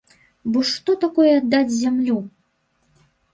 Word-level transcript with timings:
Бо 0.53 0.61
што 0.69 0.95
такое 1.03 1.33
аддаць 1.41 1.75
зямлю? 1.83 2.17